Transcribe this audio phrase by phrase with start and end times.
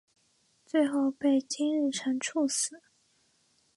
[0.65, 2.81] 最后被金日成处死。